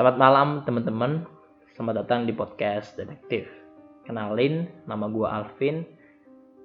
Selamat 0.00 0.16
malam 0.16 0.48
teman-teman. 0.64 1.28
Selamat 1.76 2.00
datang 2.00 2.24
di 2.24 2.32
podcast 2.32 2.96
Detektif. 2.96 3.44
Kenalin, 4.08 4.64
nama 4.88 5.04
gua 5.12 5.28
Alvin. 5.44 5.84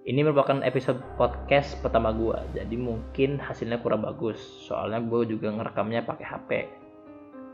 Ini 0.07 0.23
merupakan 0.23 0.63
episode 0.63 1.03
podcast 1.19 1.75
pertama 1.83 2.15
gua, 2.15 2.47
jadi 2.55 2.79
mungkin 2.79 3.35
hasilnya 3.35 3.83
kurang 3.83 4.07
bagus. 4.07 4.39
Soalnya 4.39 5.03
gue 5.03 5.35
juga 5.35 5.51
ngerekamnya 5.51 6.07
pakai 6.07 6.23
HP. 6.23 6.49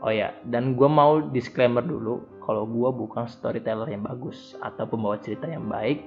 Oh 0.06 0.14
ya, 0.14 0.30
dan 0.46 0.78
gue 0.78 0.86
mau 0.86 1.18
disclaimer 1.18 1.82
dulu 1.82 2.22
kalau 2.46 2.62
gue 2.62 2.90
bukan 3.02 3.26
storyteller 3.26 3.90
yang 3.90 4.06
bagus 4.06 4.54
atau 4.62 4.86
pembawa 4.86 5.18
cerita 5.18 5.50
yang 5.50 5.66
baik. 5.66 6.06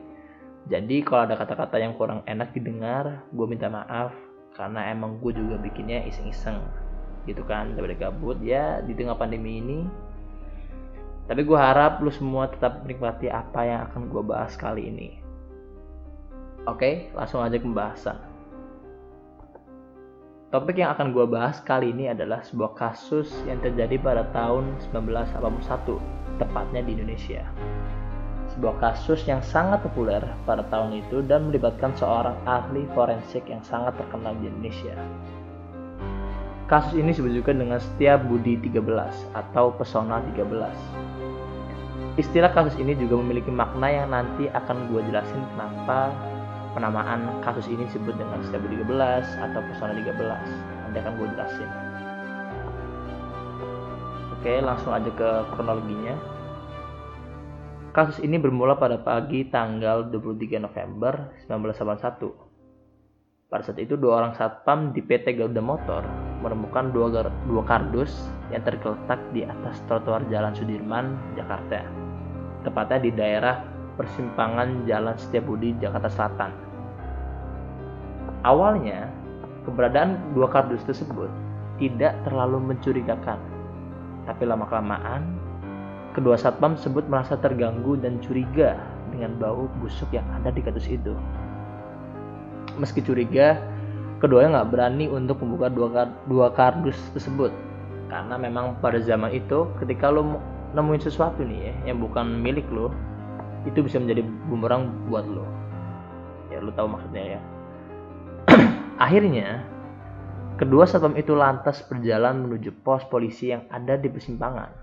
Jadi 0.71 1.04
kalau 1.04 1.28
ada 1.28 1.36
kata-kata 1.36 1.84
yang 1.84 2.00
kurang 2.00 2.23
enak 2.32 2.55
didengar, 2.55 3.28
gue 3.28 3.44
minta 3.44 3.68
maaf 3.68 4.16
karena 4.55 4.88
emang 4.88 5.20
gue 5.20 5.36
juga 5.36 5.60
bikinnya 5.60 6.07
iseng-iseng 6.07 6.64
gitu 7.26 7.46
kan 7.46 7.74
daripada 7.74 8.10
gabut. 8.10 8.40
Ya 8.42 8.80
di 8.82 8.94
tengah 8.94 9.18
pandemi 9.18 9.60
ini 9.62 9.80
tapi 11.26 11.42
gue 11.42 11.58
harap 11.58 12.06
lu 12.06 12.14
semua 12.14 12.46
tetap 12.46 12.86
menikmati 12.86 13.34
apa 13.34 13.66
yang 13.66 13.80
akan 13.90 14.14
gue 14.14 14.22
bahas 14.22 14.54
kali 14.54 14.94
ini. 14.94 15.10
Oke 16.70 17.10
langsung 17.18 17.42
aja 17.42 17.58
ke 17.58 17.66
pembahasan. 17.66 18.18
Topik 20.54 20.78
yang 20.78 20.94
akan 20.94 21.12
gue 21.12 21.26
bahas 21.26 21.58
kali 21.66 21.92
ini 21.92 22.14
adalah 22.14 22.46
sebuah 22.46 22.78
kasus 22.78 23.34
yang 23.50 23.58
terjadi 23.66 23.98
pada 23.98 24.30
tahun 24.30 24.78
1981 24.94 25.98
tepatnya 26.38 26.82
di 26.86 26.94
Indonesia. 26.94 27.42
Sebuah 28.54 28.78
kasus 28.78 29.26
yang 29.26 29.42
sangat 29.42 29.82
populer 29.82 30.22
pada 30.46 30.62
tahun 30.70 31.02
itu 31.02 31.26
dan 31.26 31.50
melibatkan 31.50 31.92
seorang 31.98 32.38
ahli 32.46 32.86
forensik 32.94 33.50
yang 33.50 33.66
sangat 33.66 33.98
terkenal 33.98 34.38
di 34.38 34.48
Indonesia 34.48 34.96
Kasus 36.66 36.98
ini 36.98 37.14
disebut 37.14 37.30
juga 37.30 37.54
dengan 37.54 37.78
Setia 37.78 38.18
Budi 38.18 38.58
13 38.58 38.81
atau 39.38 39.70
Pesona 39.78 40.17
13. 40.34 42.17
Istilah 42.17 42.50
kasus 42.58 42.73
ini 42.81 42.98
juga 42.98 43.22
memiliki 43.22 43.53
makna 43.53 43.86
yang 43.86 44.09
nanti 44.09 44.50
akan 44.50 44.89
gue 44.89 44.98
jelasin 45.06 45.45
kenapa 45.54 46.09
penamaan 46.73 47.38
kasus 47.45 47.70
ini 47.70 47.86
disebut 47.86 48.17
dengan 48.17 48.42
Setia 48.42 48.58
Budi 48.58 48.81
13 48.81 49.45
atau 49.45 49.62
Pesona 49.62 49.94
13. 49.94 50.09
Nanti 50.89 50.98
akan 51.06 51.14
gue 51.22 51.28
jelasin. 51.38 51.70
Oke, 54.34 54.54
langsung 54.58 54.89
aja 54.89 55.11
ke 55.14 55.30
kronologinya. 55.54 56.17
Kasus 57.94 58.26
ini 58.26 58.42
bermula 58.42 58.73
pada 58.73 58.98
pagi 58.98 59.45
tanggal 59.54 60.09
23 60.09 60.66
November 60.66 61.30
1981 61.45 62.45
pada 63.45 63.61
saat 63.61 63.78
itu 63.78 63.94
dua 63.94 64.26
orang 64.26 64.34
satpam 64.34 64.89
di 64.92 65.06
PT 65.06 65.38
Garuda 65.38 65.61
Motor 65.61 66.25
menemukan 66.44 66.91
dua, 66.91 67.28
dua 67.47 67.64
kardus 67.64 68.11
yang 68.52 68.64
tergeletak 68.64 69.19
di 69.31 69.45
atas 69.45 69.80
trotoar 69.88 70.23
Jalan 70.28 70.53
Sudirman, 70.55 71.16
Jakarta. 71.38 71.86
Tepatnya 72.66 73.00
di 73.00 73.11
daerah 73.14 73.61
persimpangan 73.95 74.83
Jalan 74.89 75.16
Setiabudi, 75.16 75.77
Jakarta 75.80 76.09
Selatan. 76.11 76.52
Awalnya, 78.45 79.09
keberadaan 79.66 80.19
dua 80.38 80.52
kardus 80.52 80.83
tersebut 80.86 81.31
tidak 81.81 82.14
terlalu 82.27 82.61
mencurigakan. 82.73 83.39
Tapi 84.25 84.44
lama-kelamaan, 84.45 85.22
kedua 86.14 86.38
satpam 86.38 86.77
tersebut 86.77 87.05
merasa 87.09 87.38
terganggu 87.38 87.97
dan 87.97 88.22
curiga 88.22 88.77
dengan 89.14 89.38
bau 89.38 89.70
busuk 89.81 90.09
yang 90.14 90.25
ada 90.33 90.49
di 90.49 90.61
kardus 90.61 90.89
itu 90.89 91.14
meski 92.80 92.99
curiga 92.99 93.59
keduanya 94.26 94.58
nggak 94.58 94.70
berani 94.73 95.06
untuk 95.06 95.38
membuka 95.45 95.70
dua, 95.70 96.09
dua 96.26 96.50
kardus 96.50 96.98
tersebut. 97.14 97.54
Karena 98.09 98.42
memang 98.42 98.82
pada 98.82 98.98
zaman 98.98 99.30
itu 99.30 99.70
ketika 99.78 100.09
lo 100.09 100.42
nemuin 100.73 101.02
sesuatu 101.06 101.45
nih 101.45 101.70
ya 101.70 101.94
yang 101.94 102.02
bukan 102.02 102.42
milik 102.42 102.66
lo 102.73 102.89
itu 103.70 103.86
bisa 103.86 104.02
menjadi 104.02 104.26
bumerang 104.49 104.89
buat 105.05 105.30
lo. 105.30 105.45
Ya 106.49 106.58
lo 106.58 106.73
tahu 106.73 106.89
maksudnya 106.89 107.38
ya. 107.38 107.39
Akhirnya 109.05 109.61
kedua 110.58 110.89
satpam 110.89 111.14
itu 111.14 111.38
lantas 111.38 111.86
berjalan 111.86 112.49
menuju 112.49 112.82
pos 112.82 113.05
polisi 113.05 113.54
yang 113.54 113.70
ada 113.70 113.94
di 113.94 114.10
persimpangan. 114.10 114.73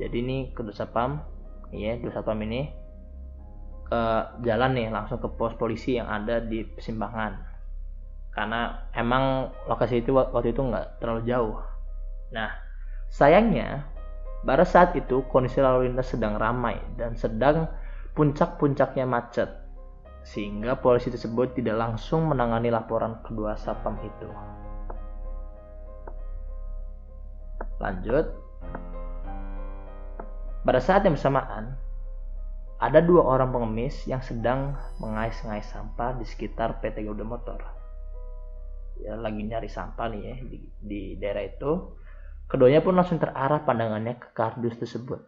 Jadi 0.00 0.16
ini 0.24 0.36
kedua 0.56 0.72
satpam 0.72 1.20
ya 1.68 2.00
dua 2.00 2.16
satpam 2.16 2.40
ini 2.48 2.72
ke 3.86 4.02
jalan 4.42 4.72
nih 4.72 4.88
langsung 4.88 5.20
ke 5.20 5.28
pos 5.36 5.52
polisi 5.60 6.00
yang 6.00 6.08
ada 6.08 6.40
di 6.40 6.64
persimpangan 6.64 7.55
karena 8.36 8.84
emang 8.92 9.48
lokasi 9.64 10.04
itu 10.04 10.12
waktu 10.12 10.52
itu 10.52 10.60
nggak 10.60 11.00
terlalu 11.00 11.24
jauh. 11.24 11.56
Nah 12.36 12.52
sayangnya 13.08 13.88
pada 14.44 14.68
saat 14.68 14.92
itu 14.92 15.24
kondisi 15.32 15.64
lalu 15.64 15.88
lintas 15.88 16.12
sedang 16.12 16.36
ramai 16.36 16.76
dan 17.00 17.16
sedang 17.16 17.64
puncak-puncaknya 18.12 19.08
macet 19.08 19.48
sehingga 20.20 20.76
polisi 20.76 21.08
tersebut 21.08 21.56
tidak 21.56 21.80
langsung 21.80 22.28
menangani 22.28 22.68
laporan 22.68 23.24
kedua 23.24 23.56
satpam 23.56 23.96
itu. 24.04 24.28
Lanjut. 27.80 28.36
Pada 30.66 30.80
saat 30.82 31.08
yang 31.08 31.14
bersamaan 31.14 31.78
ada 32.76 33.00
dua 33.00 33.24
orang 33.24 33.54
pengemis 33.54 34.04
yang 34.04 34.20
sedang 34.20 34.76
mengais-ngais 35.00 35.64
sampah 35.72 36.18
di 36.20 36.28
sekitar 36.28 36.84
PT 36.84 37.08
Garuda 37.08 37.24
Motor. 37.24 37.75
Ya, 38.96 39.14
lagi 39.14 39.42
nyari 39.44 39.68
sampah 39.68 40.06
nih 40.08 40.22
ya 40.24 40.34
di, 40.40 40.58
di 40.80 41.00
daerah 41.20 41.44
itu. 41.44 41.72
Keduanya 42.46 42.80
pun 42.80 42.94
langsung 42.94 43.18
terarah 43.18 43.66
pandangannya 43.66 44.16
ke 44.22 44.30
kardus 44.32 44.78
tersebut. 44.78 45.18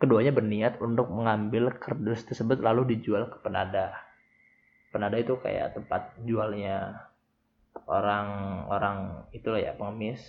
Keduanya 0.00 0.32
berniat 0.32 0.80
untuk 0.80 1.08
mengambil 1.12 1.72
kardus 1.76 2.24
tersebut 2.28 2.60
lalu 2.60 2.96
dijual 2.96 3.28
ke 3.28 3.40
penada. 3.40 3.96
Penada 4.92 5.16
itu 5.16 5.36
kayak 5.40 5.76
tempat 5.76 6.16
jualnya 6.24 7.08
orang-orang 7.86 9.24
itulah 9.32 9.60
ya 9.62 9.72
pengemis 9.74 10.20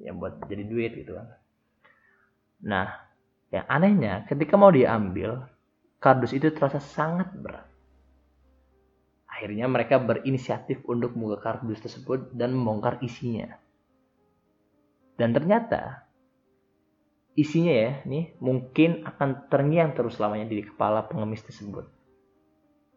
yang 0.00 0.18
buat 0.18 0.40
jadi 0.48 0.64
duit 0.66 0.92
gitu 0.96 1.16
kan. 1.16 1.28
Nah, 2.60 2.88
yang 3.48 3.64
anehnya, 3.68 4.28
ketika 4.28 4.56
mau 4.60 4.72
diambil, 4.72 5.48
kardus 6.02 6.36
itu 6.36 6.52
terasa 6.52 6.80
sangat 6.80 7.32
berat. 7.36 7.69
Akhirnya 9.40 9.72
mereka 9.72 9.96
berinisiatif 9.96 10.84
untuk 10.84 11.16
membuka 11.16 11.40
kardus 11.40 11.80
tersebut 11.80 12.36
dan 12.36 12.52
membongkar 12.52 13.00
isinya. 13.00 13.56
Dan 15.16 15.32
ternyata 15.32 16.04
isinya 17.32 17.72
ya, 17.72 18.04
nih 18.04 18.36
mungkin 18.36 19.00
akan 19.00 19.48
terngiang 19.48 19.96
terus 19.96 20.20
lamanya 20.20 20.44
di 20.44 20.60
kepala 20.60 21.08
pengemis 21.08 21.40
tersebut. 21.40 21.88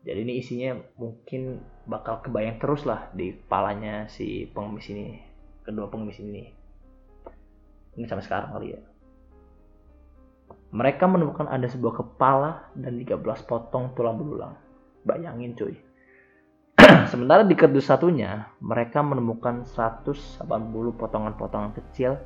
Jadi 0.03 0.19
ini 0.19 0.43
isinya 0.43 0.75
mungkin 0.99 1.63
bakal 1.87 2.19
kebayang 2.19 2.59
terus 2.59 2.83
lah 2.83 3.07
di 3.15 3.39
kepalanya 3.39 4.11
si 4.11 4.43
pengemis 4.51 4.91
ini, 4.91 5.23
kedua 5.63 5.87
pengemis 5.87 6.19
ini. 6.19 6.43
Ini 7.95 8.03
sampai 8.03 8.27
sekarang 8.27 8.51
kali 8.51 8.75
ya. 8.75 8.83
Mereka 10.75 11.07
menemukan 11.07 11.47
ada 11.47 11.71
sebuah 11.71 12.03
kepala 12.03 12.67
dan 12.75 12.99
13 12.99 13.15
potong 13.47 13.95
tulang 13.95 14.19
belulang. 14.19 14.59
Bayangin 15.07 15.55
cuy. 15.55 15.92
Sementara 17.09 17.41
di 17.41 17.55
kardus 17.57 17.89
satunya, 17.89 18.47
mereka 18.61 19.01
menemukan 19.01 19.65
180 19.65 20.43
potongan-potongan 20.93 21.73
kecil 21.73 22.19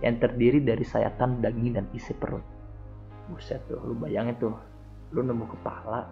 yang 0.00 0.16
terdiri 0.18 0.64
dari 0.64 0.82
sayatan 0.82 1.44
daging 1.44 1.76
dan 1.76 1.86
isi 1.92 2.12
perut. 2.16 2.42
Buset 3.30 3.62
tuh, 3.70 3.80
lu 3.84 3.94
bayangin 3.96 4.36
tuh. 4.40 4.54
Lu 5.12 5.22
nemu 5.22 5.46
kepala, 5.46 6.08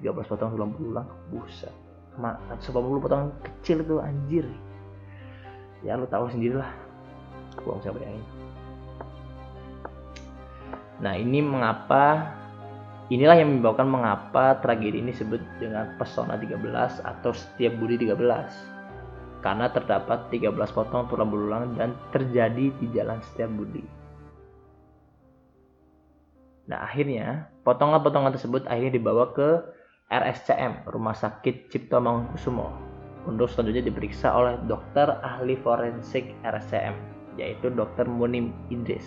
13 0.00 0.26
potong 0.26 0.56
tulang 0.56 0.72
belulang, 0.74 1.08
buset. 1.28 1.72
Sama 2.16 2.40
180 2.58 3.04
potongan 3.04 3.30
kecil 3.44 3.84
itu 3.84 3.96
anjir. 4.00 4.46
Ya 5.84 5.96
lu 5.96 6.08
tahu 6.08 6.28
sendirilah. 6.32 6.72
Gua 7.60 7.76
bisa 7.78 7.92
bayangin. 7.92 8.24
Nah, 11.00 11.16
ini 11.16 11.40
mengapa 11.40 12.36
inilah 13.10 13.36
yang 13.36 13.50
menyebabkan 13.52 13.90
mengapa 13.90 14.58
tragedi 14.62 15.02
ini 15.02 15.10
disebut 15.12 15.42
dengan 15.58 15.98
pesona 15.98 16.38
13 16.38 17.02
atau 17.02 17.30
setiap 17.34 17.74
budi 17.76 17.98
13. 17.98 19.44
Karena 19.44 19.66
terdapat 19.72 20.30
13 20.32 20.54
potong 20.70 21.08
tulang 21.08 21.28
belulang 21.28 21.64
dan 21.74 21.96
terjadi 22.14 22.72
di 22.76 22.86
jalan 22.94 23.18
setiap 23.20 23.50
budi. 23.52 23.82
Nah, 26.70 26.86
akhirnya 26.86 27.50
potongan-potongan 27.66 28.36
tersebut 28.36 28.62
akhirnya 28.70 28.94
dibawa 28.94 29.34
ke 29.34 29.58
RSCM, 30.06 30.86
Rumah 30.86 31.16
Sakit 31.18 31.66
Cipto 31.66 31.98
Mangunkusumo, 31.98 32.70
untuk 33.26 33.50
selanjutnya 33.50 33.90
diperiksa 33.90 34.30
oleh 34.30 34.54
dokter 34.70 35.18
ahli 35.22 35.58
forensik 35.58 36.30
RSCM, 36.46 36.94
yaitu 37.34 37.74
Dr. 37.74 38.06
Munim 38.06 38.54
Idris 38.70 39.06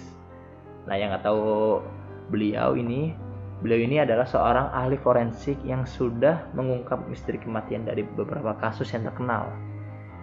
Nah, 0.83 0.95
yang 0.99 1.15
nggak 1.15 1.23
tahu 1.23 1.79
beliau 2.27 2.75
ini, 2.75 3.15
beliau 3.63 3.79
ini 3.79 4.03
adalah 4.03 4.27
seorang 4.27 4.75
ahli 4.75 4.99
forensik 4.99 5.55
yang 5.63 5.87
sudah 5.87 6.51
mengungkap 6.51 7.07
misteri 7.07 7.39
kematian 7.39 7.87
dari 7.87 8.03
beberapa 8.03 8.59
kasus 8.59 8.91
yang 8.91 9.07
terkenal. 9.07 9.47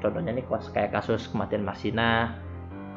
Contohnya 0.04 0.36
nih 0.36 0.44
kayak 0.44 0.92
kasus 0.92 1.24
kematian 1.32 1.64
Masina, 1.64 2.36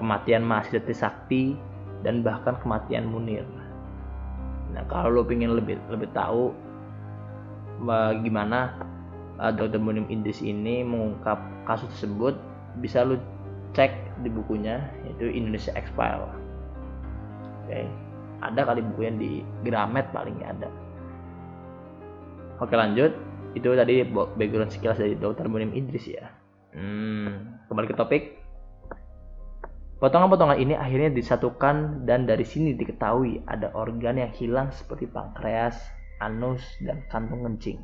kematian 0.04 0.44
mahasiswa 0.44 0.84
Trisakti, 0.84 1.56
dan 2.04 2.28
bahkan 2.28 2.60
kematian 2.60 3.08
Munir. 3.08 3.48
Nah, 4.76 4.84
kalau 4.92 5.16
lo 5.16 5.24
pengen 5.24 5.56
lebih 5.56 5.80
lebih 5.88 6.12
tahu 6.12 6.52
bagaimana 7.88 8.76
uh, 9.40 9.52
Dr. 9.56 9.80
Munir 9.80 10.04
Idris 10.12 10.44
ini 10.44 10.84
mengungkap 10.84 11.40
kasus 11.64 11.88
tersebut, 11.96 12.36
bisa 12.84 13.08
lo 13.08 13.16
cek 13.72 13.96
di 14.28 14.30
bukunya 14.30 14.84
yaitu 15.08 15.32
Indonesia 15.32 15.72
X-File. 15.80 16.28
Oke, 17.64 17.72
okay. 17.72 17.88
Ada 18.52 18.68
kali 18.68 18.84
buku 18.84 19.02
yang 19.08 19.18
di 19.22 19.46
Gramet 19.64 20.12
paling 20.12 20.40
ada. 20.44 20.68
Oke 22.60 22.76
lanjut, 22.76 23.12
itu 23.54 23.70
tadi 23.76 24.02
background 24.12 24.72
sekilas 24.74 24.98
dari 24.98 25.16
Dr. 25.16 25.46
Munir 25.46 25.70
Idris 25.72 26.10
ya. 26.10 26.32
Hmm, 26.74 27.60
kembali 27.70 27.88
ke 27.92 27.96
topik. 27.96 28.24
Potongan-potongan 30.02 30.60
ini 30.60 30.76
akhirnya 30.76 31.16
disatukan 31.16 32.04
dan 32.04 32.28
dari 32.28 32.44
sini 32.44 32.76
diketahui 32.76 33.48
ada 33.48 33.72
organ 33.72 34.20
yang 34.20 34.36
hilang 34.36 34.68
seperti 34.76 35.08
pankreas, 35.08 35.80
anus, 36.20 36.60
dan 36.84 37.08
kantung 37.08 37.48
kencing. 37.48 37.80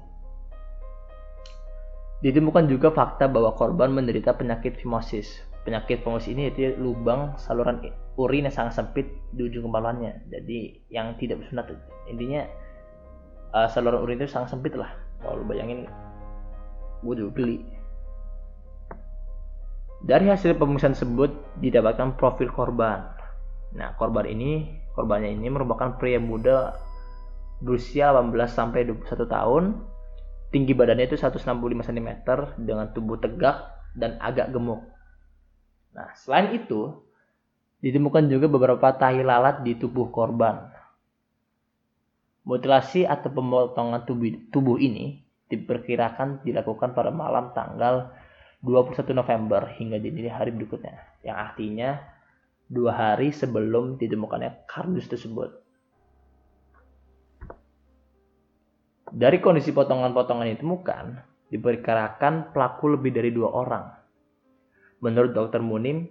Ditemukan 2.19 2.67
juga 2.67 2.91
fakta 2.91 3.31
bahwa 3.31 3.56
korban 3.56 3.95
menderita 3.95 4.35
penyakit 4.35 4.75
fimosis. 4.83 5.39
Penyakit 5.63 6.03
fimosis 6.03 6.35
ini 6.35 6.51
itu 6.51 6.75
lubang 6.75 7.39
saluran 7.39 7.79
urin 8.19 8.51
yang 8.51 8.56
sangat 8.56 8.75
sempit 8.75 9.07
di 9.31 9.48
ujung 9.48 9.71
kemaluannya. 9.71 10.27
Jadi 10.27 10.92
yang 10.92 11.16
tidak 11.16 11.39
bersunat 11.39 11.71
intinya 12.12 12.44
uh, 13.56 13.71
saluran 13.71 14.04
urin 14.04 14.19
itu 14.19 14.27
sangat 14.27 14.51
sempit 14.51 14.75
lah. 14.75 14.92
Kalau 15.24 15.44
bayangin, 15.48 15.88
gue 17.04 17.16
juga 17.16 17.31
geli 17.39 17.80
dari 20.00 20.31
hasil 20.31 20.56
pemeriksaan 20.56 20.95
tersebut 20.95 21.31
didapatkan 21.60 22.16
profil 22.16 22.48
korban. 22.56 23.04
Nah, 23.75 23.94
korban 24.00 24.24
ini, 24.25 24.80
korbannya 24.95 25.36
ini 25.36 25.48
merupakan 25.51 26.00
pria 26.00 26.18
muda 26.18 26.75
berusia 27.60 28.16
18 28.16 28.31
sampai 28.48 28.88
21 28.88 29.27
tahun. 29.27 29.63
Tinggi 30.50 30.74
badannya 30.74 31.06
itu 31.06 31.19
165 31.19 31.45
cm 31.86 32.10
dengan 32.57 32.89
tubuh 32.95 33.21
tegak 33.21 33.69
dan 33.94 34.18
agak 34.18 34.50
gemuk. 34.50 34.81
Nah, 35.94 36.10
selain 36.18 36.57
itu, 36.57 37.06
ditemukan 37.79 38.27
juga 38.27 38.51
beberapa 38.51 38.91
tahi 38.91 39.23
lalat 39.23 39.63
di 39.63 39.75
tubuh 39.79 40.11
korban. 40.11 40.67
Mutilasi 42.43 43.07
atau 43.07 43.29
pemotongan 43.31 44.03
tubuh, 44.03 44.31
tubuh 44.51 44.77
ini 44.79 45.21
diperkirakan 45.49 46.43
dilakukan 46.43 46.93
pada 46.93 47.09
malam 47.09 47.51
tanggal 47.55 48.11
21 48.61 49.15
November 49.15 49.71
hingga 49.79 49.97
dini 49.97 50.27
hari 50.27 50.51
berikutnya, 50.51 51.23
yang 51.23 51.39
artinya 51.39 51.99
dua 52.67 52.91
hari 52.91 53.31
sebelum 53.31 53.95
ditemukannya 53.95 54.67
kardus 54.67 55.07
tersebut. 55.07 55.49
Dari 59.09 59.41
kondisi 59.41 59.73
potongan-potongan 59.73 60.45
yang 60.45 60.57
ditemukan, 60.61 61.05
diperkirakan 61.49 62.53
pelaku 62.53 62.93
lebih 62.93 63.09
dari 63.09 63.33
dua 63.33 63.49
orang. 63.49 63.89
Menurut 65.01 65.33
Dr. 65.33 65.65
Munim, 65.65 66.05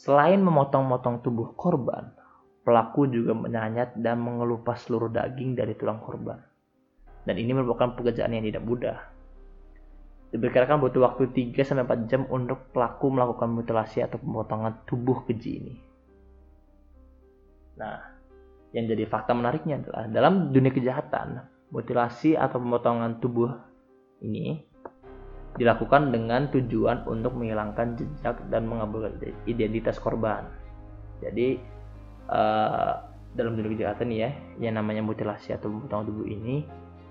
selain 0.00 0.40
memotong-motong 0.40 1.20
tubuh 1.20 1.52
korban, 1.52 2.08
pelaku 2.64 3.04
juga 3.12 3.36
menyayat 3.36 4.00
dan 4.00 4.16
mengelupas 4.24 4.88
seluruh 4.88 5.12
daging 5.12 5.52
dari 5.52 5.76
tulang 5.76 6.00
korban. 6.00 6.40
Dan 7.28 7.36
ini 7.36 7.52
merupakan 7.52 7.92
pekerjaan 7.92 8.32
yang 8.32 8.48
tidak 8.48 8.64
mudah, 8.64 8.96
Diperkirakan 10.30 10.78
butuh 10.78 11.02
waktu 11.10 11.34
3-4 11.34 12.06
jam 12.06 12.22
untuk 12.30 12.70
pelaku 12.70 13.10
melakukan 13.10 13.50
mutilasi 13.50 14.06
atau 14.06 14.22
pemotongan 14.22 14.86
tubuh 14.86 15.26
keji 15.26 15.58
ini. 15.58 15.74
Nah, 17.74 17.98
yang 18.70 18.86
jadi 18.86 19.10
fakta 19.10 19.34
menariknya 19.34 19.82
adalah 19.82 20.06
dalam 20.06 20.54
dunia 20.54 20.70
kejahatan, 20.70 21.42
mutilasi 21.74 22.38
atau 22.38 22.62
pemotongan 22.62 23.18
tubuh 23.18 23.50
ini 24.22 24.69
dilakukan 25.58 26.14
dengan 26.14 26.46
tujuan 26.54 27.02
untuk 27.10 27.34
menghilangkan 27.34 27.98
jejak 27.98 28.38
dan 28.52 28.70
mengambil 28.70 29.10
identitas 29.50 29.98
korban. 29.98 30.46
Jadi 31.18 31.58
uh, 32.30 33.02
dalam 33.34 33.58
dunia 33.58 33.74
kejahatan 33.74 34.14
ya, 34.14 34.30
yang 34.62 34.78
namanya 34.78 35.02
mutilasi 35.02 35.54
atau 35.54 35.70
pemotongan 35.70 36.06
tubuh 36.06 36.26
ini 36.26 36.62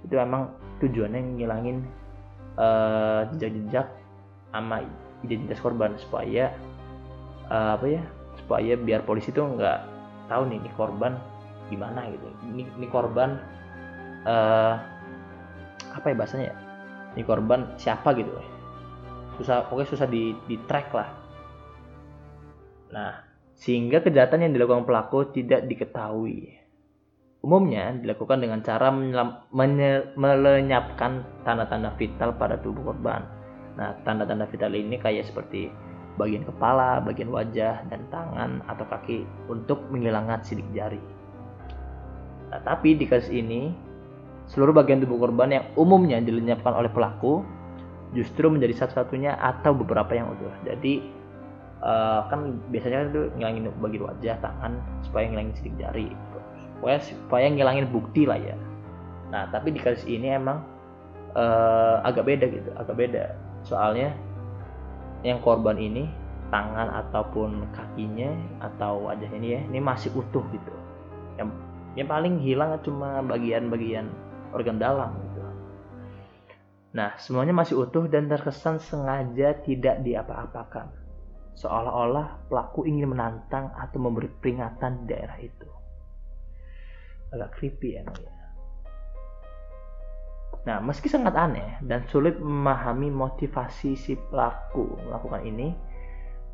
itu 0.07 0.15
memang 0.15 0.55
tujuannya 0.79 1.35
ngilangin 1.35 1.83
uh, 2.55 3.27
jejak-jejak 3.35 3.87
sama 4.55 4.87
identitas 5.23 5.59
korban 5.59 5.99
supaya 5.99 6.55
uh, 7.51 7.75
apa 7.75 7.85
ya 7.99 8.01
supaya 8.39 8.79
biar 8.79 9.03
polisi 9.03 9.35
tuh 9.35 9.45
nggak 9.59 9.79
tahu 10.31 10.47
nih 10.47 10.57
ini 10.63 10.71
korban 10.79 11.19
gimana 11.67 12.07
gitu 12.09 12.27
ini 12.49 12.63
ini 12.79 12.87
korban 12.87 13.37
uh, 14.23 14.79
apa 15.91 16.05
ya 16.07 16.15
bahasanya 16.15 16.45
ya 16.49 16.55
ini 17.15 17.23
korban 17.25 17.73
siapa 17.79 18.13
gitu 18.17 18.31
susah 19.39 19.65
pokoknya 19.71 19.89
susah 19.89 20.07
di 20.09 20.35
di 20.45 20.55
track 20.67 20.87
lah 20.93 21.09
nah 22.89 23.13
sehingga 23.55 24.03
kejahatan 24.03 24.49
yang 24.49 24.53
dilakukan 24.55 24.87
pelaku 24.87 25.29
tidak 25.31 25.67
diketahui 25.67 26.59
Umumnya 27.39 27.95
dilakukan 27.95 28.43
dengan 28.43 28.59
cara 28.59 28.91
melenyapkan 30.19 31.23
tanda-tanda 31.47 31.95
vital 31.95 32.35
pada 32.35 32.59
tubuh 32.59 32.91
korban. 32.91 33.23
Nah, 33.79 33.95
tanda-tanda 34.03 34.43
vital 34.51 34.75
ini 34.75 34.99
kayak 34.99 35.23
seperti 35.23 35.71
bagian 36.19 36.43
kepala, 36.43 36.99
bagian 36.99 37.31
wajah, 37.31 37.87
dan 37.87 38.03
tangan 38.11 38.59
atau 38.67 38.83
kaki 38.91 39.23
untuk 39.47 39.79
menghilangkan 39.87 40.43
sidik 40.43 40.67
jari. 40.75 40.99
Nah, 42.51 42.59
tapi 42.59 42.99
di 42.99 43.07
kasus 43.07 43.31
ini, 43.31 43.71
seluruh 44.49 44.73
bagian 44.73 44.99
tubuh 45.05 45.21
korban 45.21 45.53
yang 45.53 45.65
umumnya 45.77 46.17
dilenyapkan 46.19 46.73
oleh 46.73 46.89
pelaku 46.89 47.45
justru 48.17 48.49
menjadi 48.49 48.85
satu-satunya 48.85 49.37
atau 49.37 49.77
beberapa 49.77 50.09
yang 50.17 50.33
utuh. 50.33 50.49
Jadi 50.65 51.05
uh, 51.85 52.25
kan 52.27 52.57
biasanya 52.73 53.13
itu 53.13 53.29
ngilangin 53.37 53.69
bagian 53.77 54.03
wajah, 54.09 54.35
tangan 54.41 54.81
supaya 55.05 55.29
ngilangin 55.29 55.53
sidik 55.53 55.75
jari. 55.77 56.09
Pokoknya 56.81 56.99
supaya 57.05 57.45
ngilangin 57.53 57.85
bukti 57.93 58.25
lah 58.25 58.41
ya. 58.41 58.57
Nah 59.29 59.45
tapi 59.53 59.69
di 59.69 59.79
kasus 59.79 60.09
ini 60.09 60.33
emang 60.33 60.65
uh, 61.37 62.01
agak 62.01 62.25
beda 62.25 62.45
gitu 62.49 62.69
agak 62.73 62.97
beda. 62.97 63.37
Soalnya 63.61 64.17
yang 65.21 65.37
korban 65.45 65.77
ini 65.77 66.09
tangan 66.49 66.89
ataupun 67.05 67.69
kakinya 67.77 68.33
atau 68.65 69.05
wajahnya 69.05 69.37
ini 69.37 69.49
ya 69.53 69.61
ini 69.69 69.77
masih 69.77 70.09
utuh 70.17 70.41
gitu. 70.49 70.73
Yang 71.37 71.53
yang 71.93 72.07
paling 72.09 72.41
hilang 72.41 72.73
cuma 72.81 73.21
bagian-bagian 73.21 74.09
organ 74.55 74.77
dalam 74.81 75.15
gitu. 75.19 75.41
Nah 76.95 77.13
semuanya 77.21 77.53
masih 77.53 77.79
utuh 77.79 78.09
dan 78.09 78.25
terkesan 78.25 78.81
sengaja 78.81 79.59
tidak 79.61 80.01
diapa-apakan. 80.01 80.89
Seolah-olah 81.59 82.47
pelaku 82.47 82.87
ingin 82.87 83.11
menantang 83.11 83.75
atau 83.75 83.99
memberi 83.99 84.31
peringatan 84.31 85.03
di 85.03 85.05
daerah 85.11 85.37
itu. 85.43 85.69
Agak 87.35 87.59
creepy 87.59 87.99
ya 87.99 88.03
Nah, 90.59 90.83
meski 90.83 91.07
sangat 91.07 91.39
aneh 91.39 91.79
dan 91.87 92.03
sulit 92.11 92.35
memahami 92.35 93.07
motivasi 93.07 93.95
si 93.95 94.13
pelaku 94.27 94.99
melakukan 95.07 95.41
ini, 95.47 95.71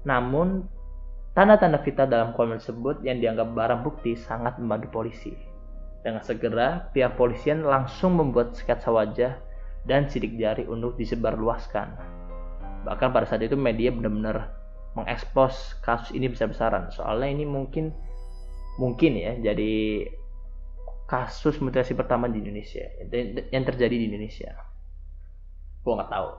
namun 0.05 0.61
tanda-tanda 1.33 1.81
vital 1.81 2.05
dalam 2.05 2.29
komen 2.37 2.61
tersebut 2.61 3.01
yang 3.01 3.17
dianggap 3.17 3.49
barang 3.51 3.81
bukti 3.81 4.13
sangat 4.13 4.61
membantu 4.61 5.01
polisi. 5.01 5.33
Dengan 6.05 6.21
segera, 6.21 6.93
pihak 6.93 7.17
polisian 7.17 7.65
langsung 7.65 8.13
membuat 8.13 8.53
sketsa 8.53 8.93
wajah 8.93 9.41
dan 9.89 10.05
sidik 10.05 10.37
jari 10.37 10.69
untuk 10.69 10.93
disebarluaskan. 11.01 11.97
Bahkan 12.85 13.09
pada 13.09 13.25
saat 13.25 13.41
itu 13.41 13.57
media 13.57 13.89
benar-benar 13.89 14.53
mengekspos 14.93 15.81
kasus 15.81 16.13
ini 16.13 16.29
besar-besaran. 16.29 16.93
Soalnya 16.93 17.41
ini 17.41 17.45
mungkin 17.49 17.89
mungkin 18.75 19.15
ya 19.15 19.33
jadi 19.39 20.05
kasus 21.05 21.61
mutilasi 21.61 21.93
pertama 21.93 22.25
di 22.27 22.41
Indonesia 22.41 22.83
yang 23.53 23.63
terjadi 23.63 23.93
di 23.93 24.05
Indonesia 24.09 24.51
gue 25.85 25.93
nggak 25.93 26.11
tahu 26.11 26.29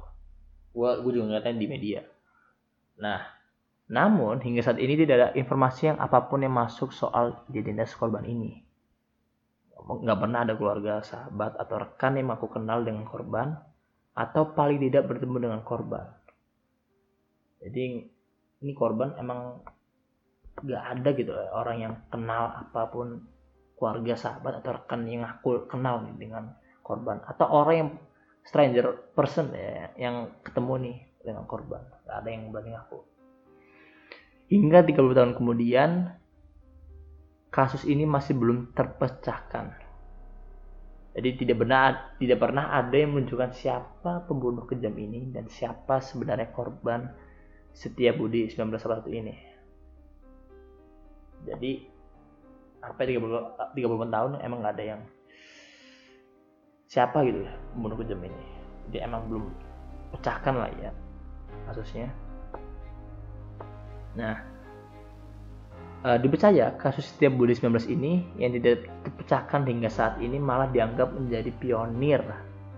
gue 0.77 0.91
gue 1.07 1.13
juga 1.15 1.25
ngeliatnya 1.31 1.55
di 1.55 1.69
media 1.71 2.01
nah 2.99 3.23
namun 3.87 4.43
hingga 4.43 4.67
saat 4.67 4.83
ini 4.83 4.99
tidak 4.99 5.15
ada 5.15 5.29
informasi 5.39 5.95
yang 5.95 5.99
apa 6.03 6.27
pun 6.27 6.43
yang 6.43 6.53
masuk 6.53 6.91
soal 6.91 7.47
identitas 7.55 7.95
korban 7.95 8.27
ini 8.27 8.66
nggak 9.87 10.19
pernah 10.19 10.43
ada 10.43 10.55
keluarga 10.59 10.99
sahabat 11.01 11.55
atau 11.63 11.79
rekan 11.79 12.19
yang 12.19 12.35
aku 12.35 12.51
kenal 12.51 12.83
dengan 12.83 13.07
korban 13.07 13.55
atau 14.19 14.51
paling 14.51 14.83
tidak 14.83 15.07
bertemu 15.07 15.37
dengan 15.47 15.61
korban. 15.63 16.11
Jadi 17.63 17.85
ini 18.67 18.73
korban 18.75 19.15
emang 19.17 19.63
nggak 20.57 20.85
ada 20.97 21.09
gitu 21.15 21.33
orang 21.55 21.77
yang 21.79 21.95
kenal 22.11 22.51
apa 22.67 22.91
pun 22.91 23.23
keluarga 23.77 24.17
sahabat 24.17 24.65
atau 24.65 24.83
rekan 24.83 25.07
yang 25.07 25.23
aku 25.23 25.71
kenal 25.71 26.03
nih 26.03 26.17
dengan 26.19 26.57
korban. 26.83 27.23
Atau 27.23 27.47
orang 27.47 27.77
yang 27.77 27.91
stranger 28.43 29.15
person 29.15 29.55
ya 29.55 29.95
yang 29.95 30.35
ketemu 30.43 30.75
nih 30.83 30.97
dengan 31.23 31.45
korban. 31.47 31.83
Gak 32.07 32.23
ada 32.25 32.29
yang 32.31 32.51
berani 32.51 32.75
aku 32.75 33.17
hingga 34.47 34.87
30 34.87 35.17
tahun 35.19 35.33
kemudian 35.35 35.91
kasus 37.57 37.89
ini 37.89 38.05
masih 38.05 38.37
belum 38.37 38.77
terpecahkan. 38.77 39.73
Jadi 41.17 41.41
tidak 41.41 41.65
benar 41.65 42.13
tidak 42.21 42.45
pernah 42.45 42.69
ada 42.69 42.93
yang 42.93 43.17
menunjukkan 43.17 43.57
siapa 43.57 44.29
pembunuh 44.29 44.69
kejam 44.69 44.93
ini 44.93 45.33
dan 45.33 45.49
siapa 45.49 46.05
sebenarnya 46.05 46.53
korban 46.53 47.09
setiap 47.73 48.21
Budi 48.21 48.53
1941 48.53 49.09
ini. 49.09 49.35
Jadi 51.49 51.73
sampai 52.85 53.05
30 53.17 53.73
30 53.73 54.13
tahun 54.13 54.31
emang 54.45 54.59
nggak 54.61 54.75
ada 54.77 54.85
yang 54.85 55.01
siapa 56.85 57.25
gitu 57.25 57.41
ya 57.41 57.57
pembunuh 57.73 57.97
kejam 58.05 58.21
ini. 58.21 58.43
Jadi 58.93 58.99
emang 59.01 59.33
belum 59.33 59.49
pecahkan 60.13 60.53
lah 60.61 60.69
ya 60.77 60.93
kasusnya. 61.73 62.13
Nah 64.13 64.56
e, 66.05 66.09
dipercaya 66.21 66.75
kasus 66.77 67.09
setiap 67.15 67.39
Budi 67.39 67.57
19 67.57 67.89
ini 67.89 68.25
yang 68.37 68.53
tidak 68.59 68.89
terpecahkan 69.07 69.65
hingga 69.65 69.89
saat 69.89 70.19
ini 70.21 70.37
malah 70.37 70.69
dianggap 70.69 71.13
menjadi 71.15 71.53
pionir 71.63 72.21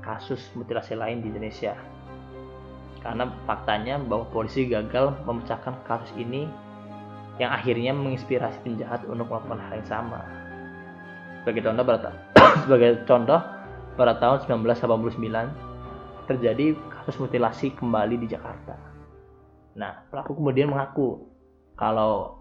kasus 0.04 0.38
mutilasi 0.54 0.94
lain 0.94 1.24
di 1.24 1.32
Indonesia 1.32 1.74
karena 3.02 3.30
faktanya 3.46 3.96
bahwa 4.02 4.26
polisi 4.30 4.66
gagal 4.66 5.14
memecahkan 5.22 5.74
kasus 5.86 6.10
ini 6.18 6.50
yang 7.38 7.54
akhirnya 7.54 7.94
menginspirasi 7.94 8.58
penjahat 8.66 9.06
untuk 9.06 9.30
melakukan 9.30 9.62
hal 9.62 9.72
yang 9.78 9.88
sama. 9.88 10.20
Sebagai 11.42 11.62
contoh 11.62 11.84
pada 11.86 12.10
sebagai 12.66 12.90
contoh 13.06 13.40
pada 13.94 14.12
tahun 14.18 14.38
1989 14.66 16.28
terjadi 16.28 16.76
kasus 16.92 17.16
mutilasi 17.22 17.72
kembali 17.78 18.18
di 18.20 18.26
Jakarta. 18.28 18.74
Nah, 19.78 20.04
pelaku 20.10 20.34
kemudian 20.34 20.74
mengaku 20.74 21.30
kalau 21.78 22.37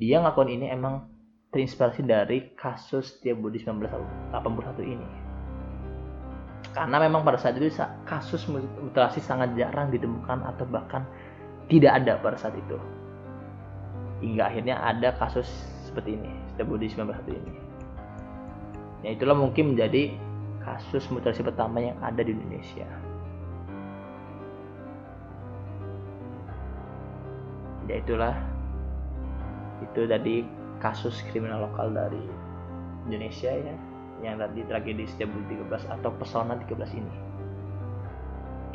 dia 0.00 0.16
ngakuin 0.24 0.56
ini 0.56 0.66
emang 0.72 1.04
terinspirasi 1.52 2.08
dari 2.08 2.56
kasus 2.56 3.20
Tiap 3.20 3.36
Budi 3.36 3.60
1981 3.60 4.32
ini. 4.80 5.08
Karena 6.72 6.96
memang 7.04 7.20
pada 7.20 7.36
saat 7.36 7.60
itu 7.60 7.68
kasus 8.08 8.48
mutilasi 8.48 9.20
sangat 9.20 9.52
jarang 9.60 9.92
ditemukan 9.92 10.40
atau 10.46 10.64
bahkan 10.64 11.04
tidak 11.68 12.00
ada 12.00 12.16
pada 12.16 12.40
saat 12.40 12.56
itu. 12.56 12.80
Hingga 14.24 14.42
akhirnya 14.48 14.80
ada 14.80 15.12
kasus 15.20 15.46
seperti 15.84 16.16
ini 16.16 16.32
Budi 16.64 16.88
1991 16.88 17.36
ini. 17.36 17.54
Ya 19.04 19.10
itulah 19.16 19.36
mungkin 19.36 19.76
menjadi 19.76 20.16
kasus 20.64 21.08
mutilasi 21.12 21.44
pertama 21.44 21.80
yang 21.80 21.96
ada 22.00 22.24
di 22.24 22.32
Indonesia. 22.32 22.88
Ya 27.84 27.94
itulah 27.98 28.36
itu 29.80 30.06
tadi 30.06 30.44
kasus 30.80 31.20
kriminal 31.28 31.68
lokal 31.68 31.92
dari 31.92 32.20
Indonesia 33.08 33.52
ya 33.52 33.74
yang 34.20 34.36
tadi 34.36 34.60
tragedi 34.68 35.08
Budi 35.24 35.56
13 35.64 35.96
atau 36.00 36.12
pesona 36.20 36.56
13 36.56 37.00
ini. 37.00 37.14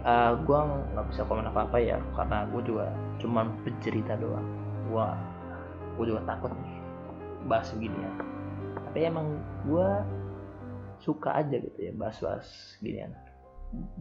Uh, 0.06 0.10
eh, 0.10 0.32
gue 0.46 0.60
nggak 0.94 1.06
bisa 1.14 1.22
komen 1.26 1.50
apa 1.50 1.66
apa 1.66 1.78
ya 1.82 1.98
karena 2.14 2.46
gue 2.50 2.62
juga 2.66 2.90
cuman 3.22 3.54
bercerita 3.66 4.18
doang. 4.18 4.46
Gue 4.90 5.06
gue 5.96 6.06
juga 6.14 6.22
takut 6.28 6.52
nih 6.52 6.76
bahas 7.46 7.70
beginian 7.78 8.12
tapi 8.90 9.06
emang 9.06 9.40
gue 9.70 9.88
suka 11.00 11.40
aja 11.40 11.56
gitu 11.62 11.80
ya 11.80 11.94
bahas-bahas 11.96 12.48
ginian 12.82 13.14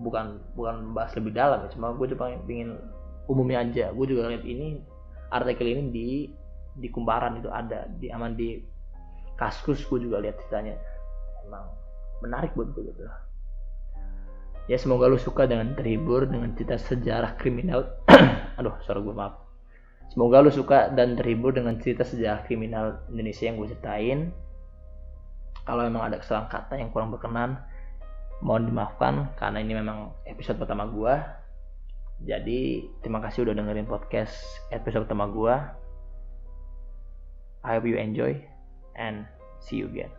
bukan 0.01 0.43
bukan 0.59 0.91
bahas 0.97 1.13
lebih 1.19 1.35
dalam 1.37 1.67
ya 1.67 1.69
cuma 1.71 1.95
gue 1.95 2.07
cuma 2.15 2.35
pengen 2.47 2.79
umumnya 3.29 3.65
aja. 3.65 3.91
Gue 3.93 4.07
juga 4.09 4.31
lihat 4.31 4.45
ini 4.45 4.81
artikel 5.33 5.67
ini 5.67 5.83
di 5.91 6.09
di 6.75 6.89
kumparan 6.91 7.39
itu 7.39 7.51
ada 7.51 7.87
di 7.87 8.11
aman 8.11 8.35
di 8.35 8.59
kaskus 9.39 9.83
gue 9.87 9.99
juga 10.03 10.23
lihat 10.23 10.39
ceritanya 10.47 10.79
emang 11.47 11.67
menarik 12.23 12.55
buat 12.55 12.71
gue 12.75 12.83
gitu 12.91 13.03
ya 14.71 14.77
semoga 14.79 15.11
lu 15.11 15.19
suka 15.19 15.47
dengan 15.47 15.75
terhibur 15.79 16.27
dengan 16.27 16.55
cerita 16.59 16.79
sejarah 16.79 17.39
kriminal 17.39 17.87
aduh 18.59 18.75
suara 18.83 19.03
gue 19.03 19.15
maaf 19.15 19.45
Semoga 20.15 20.47
lu 20.47 20.51
suka 20.55 20.95
dan 20.95 21.19
terhibur 21.19 21.51
dengan 21.51 21.75
cerita 21.83 22.07
sejarah 22.07 22.47
kriminal 22.47 23.03
Indonesia 23.11 23.51
yang 23.51 23.59
gue 23.59 23.67
ceritain. 23.75 24.31
Kalau 25.67 25.83
memang 25.91 26.07
ada 26.07 26.23
kesalahan 26.23 26.47
kata 26.47 26.79
yang 26.79 26.95
kurang 26.95 27.11
berkenan, 27.11 27.59
mohon 28.39 28.63
dimaafkan 28.63 29.35
karena 29.35 29.59
ini 29.59 29.75
memang 29.75 30.15
episode 30.23 30.55
pertama 30.55 30.87
gue. 30.87 31.15
Jadi 32.31 32.87
terima 33.03 33.19
kasih 33.27 33.43
udah 33.43 33.59
dengerin 33.59 33.91
podcast 33.91 34.39
episode 34.71 35.11
pertama 35.11 35.27
gue. 35.27 35.57
I 37.65 37.75
hope 37.75 37.87
you 37.87 37.97
enjoy 37.97 38.45
and 38.97 39.27
see 39.61 39.77
you 39.77 39.87
again. 39.87 40.11